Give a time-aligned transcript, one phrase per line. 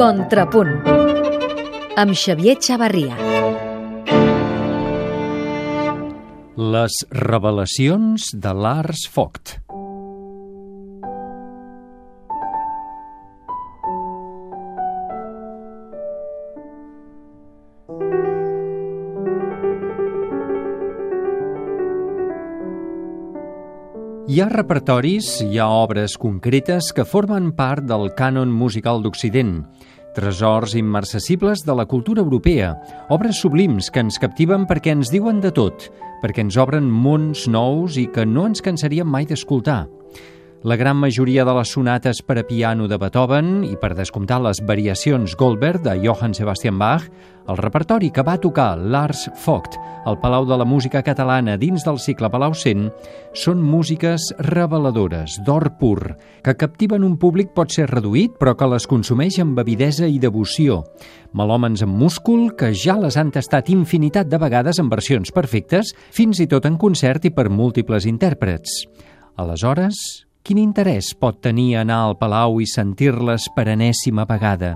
[0.00, 0.70] Contrapunt
[2.00, 3.18] amb Xavier Xavarria.
[6.56, 6.96] Les
[7.28, 9.59] revelacions de Lars Vogt.
[24.30, 29.56] Hi ha repertoris, hi ha obres concretes que formen part del cànon musical d'Occident,
[30.14, 32.68] tresors immarcessibles de la cultura europea,
[33.10, 35.88] obres sublims que ens captiven perquè ens diuen de tot,
[36.22, 39.88] perquè ens obren mons nous i que no ens cansaríem mai d'escoltar.
[40.62, 44.58] La gran majoria de les sonates per a piano de Beethoven i, per descomptar, les
[44.68, 47.06] variacions Goldberg de Johann Sebastian Bach,
[47.48, 51.96] el repertori que va tocar Lars Vogt al Palau de la Música Catalana dins del
[51.96, 52.92] cicle Palau 100
[53.32, 56.12] són músiques reveladores, d'or pur,
[56.44, 60.82] que captiven un públic pot ser reduït però que les consumeix amb avidesa i devoció.
[61.32, 66.44] Melòmens amb múscul que ja les han tastat infinitat de vegades en versions perfectes, fins
[66.44, 68.82] i tot en concert i per múltiples intèrprets.
[69.40, 74.72] Aleshores, Quin interès pot tenir anar al Palau i sentir-les per enèsima vegada?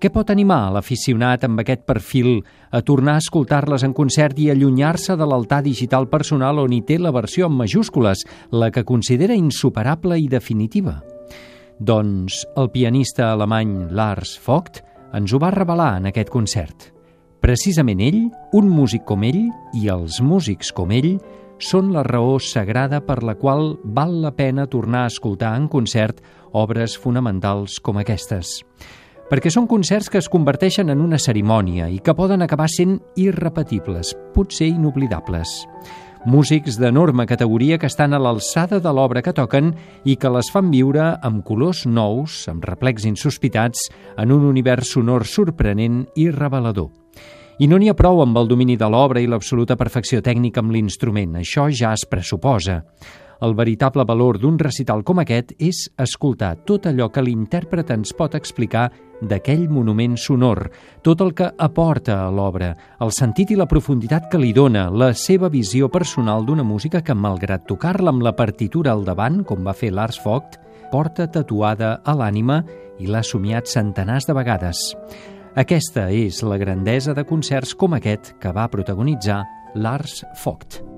[0.00, 2.38] Què pot animar l'aficionat amb aquest perfil
[2.72, 6.96] a tornar a escoltar-les en concert i allunyar-se de l'altar digital personal on hi té
[6.98, 10.96] la versió en majúscules, la que considera insuperable i definitiva?
[11.78, 14.80] Doncs el pianista alemany Lars Vogt
[15.14, 16.90] ens ho va revelar en aquest concert.
[17.44, 18.22] Precisament ell,
[18.56, 19.42] un músic com ell
[19.76, 21.18] i els músics com ell,
[21.58, 26.20] són la raó sagrada per la qual val la pena tornar a escoltar en concert
[26.52, 28.60] obres fonamentals com aquestes.
[29.30, 34.12] Perquè són concerts que es converteixen en una cerimònia i que poden acabar sent irrepetibles,
[34.34, 35.64] potser inoblidables.
[36.24, 39.74] Músics d'enorme categoria que estan a l'alçada de l'obra que toquen
[40.08, 45.28] i que les fan viure amb colors nous, amb replecs insospitats, en un univers sonor
[45.28, 47.03] sorprenent i revelador.
[47.62, 50.72] I no n'hi ha prou amb el domini de l'obra i l'absoluta perfecció tècnica amb
[50.74, 52.80] l'instrument, això ja es pressuposa.
[53.46, 58.34] El veritable valor d'un recital com aquest és escoltar tot allò que l'intèrpret ens pot
[58.34, 58.88] explicar
[59.22, 60.64] d'aquell monument sonor,
[61.06, 65.12] tot el que aporta a l'obra, el sentit i la profunditat que li dona, la
[65.14, 69.76] seva visió personal d'una música que, malgrat tocar-la amb la partitura al davant, com va
[69.78, 70.58] fer Lars Vogt,
[70.90, 72.64] porta tatuada a l'ànima
[72.98, 74.82] i l'ha somiat centenars de vegades.
[75.54, 79.44] Aquesta és la grandesa de concerts com aquest que va protagonitzar
[79.78, 80.93] Lars Vogt.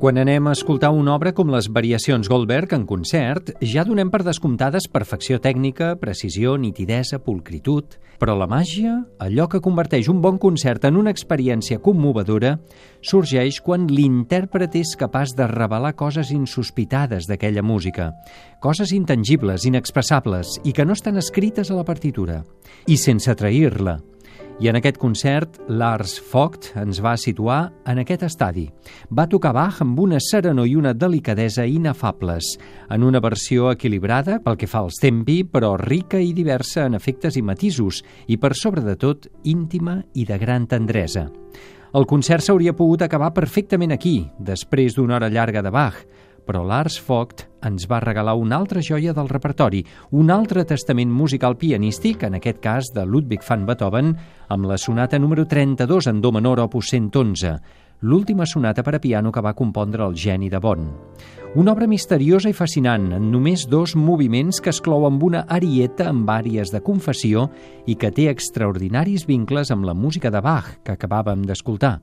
[0.00, 4.22] Quan anem a escoltar una obra com les Variacions Goldberg en concert, ja donem per
[4.24, 10.86] descomptades perfecció tècnica, precisió, nitidesa, pulcritud, però la màgia, allò que converteix un bon concert
[10.88, 12.54] en una experiència commovedora,
[13.04, 18.14] sorgeix quan l'intèrpret és capaç de revelar coses insospitades d'aquella música,
[18.64, 22.40] coses intangibles, inexpressables i que no estan escrites a la partitura,
[22.88, 23.98] i sense trair-la,
[24.60, 28.66] i en aquest concert, Lars Vogt ens va situar en aquest estadi.
[29.08, 32.58] Va tocar Bach amb una serenor i una delicadesa inefables,
[32.92, 37.40] en una versió equilibrada pel que fa als tempi, però rica i diversa en efectes
[37.40, 41.30] i matisos, i per sobre de tot, íntima i de gran tendresa.
[41.96, 46.04] El concert s'hauria pogut acabar perfectament aquí, després d'una hora llarga de Bach,
[46.50, 49.84] però Lars Vogt ens va regalar una altra joia del repertori,
[50.18, 54.10] un altre testament musical pianístic, en aquest cas de Ludwig van Beethoven,
[54.50, 57.54] amb la sonata número 32 en do menor opus 111,
[58.02, 60.90] l'última sonata per a piano que va compondre el geni de Bonn.
[61.54, 66.08] Una obra misteriosa i fascinant, en només dos moviments que es clou amb una arieta
[66.10, 67.46] amb àries de confessió
[67.86, 72.00] i que té extraordinaris vincles amb la música de Bach que acabàvem d'escoltar.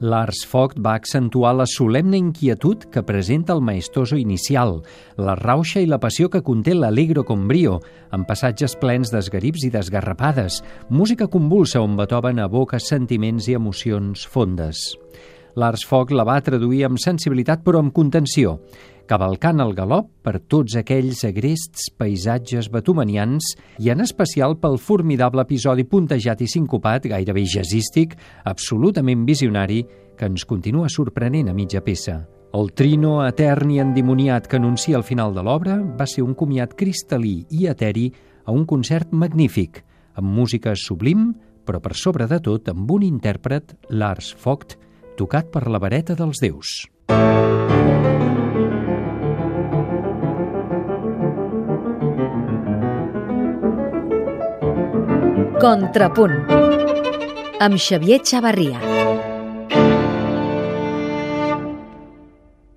[0.00, 4.82] Lars Vogt va accentuar la solemne inquietud que presenta el maestoso inicial,
[5.16, 7.78] la rauxa i la passió que conté l'Allegro con brio,
[8.12, 10.60] amb passatges plens d'esgarips i desgarrapades,
[10.90, 14.92] música convulsa on Beethoven aboca sentiments i emocions fondes.
[15.56, 18.58] Lars Vogt la va traduir amb sensibilitat però amb contenció,
[19.08, 25.86] cavalcant el galop per tots aquells agrests paisatges betumanians i en especial pel formidable episodi
[25.88, 29.84] puntejat i sincopat, gairebé jazzístic, absolutament visionari,
[30.16, 32.24] que ens continua sorprenent a mitja peça.
[32.56, 36.72] El trino etern i endimoniat que anuncia el final de l'obra va ser un comiat
[36.78, 38.08] cristal·lí i eteri
[38.46, 39.82] a un concert magnífic,
[40.16, 41.32] amb música sublim,
[41.66, 44.78] però per sobre de tot amb un intèrpret, Lars Vogt,
[45.18, 46.78] tocat per la vareta dels déus.
[55.56, 56.34] Contrapunt
[57.64, 59.15] amb Xavier Xavarria.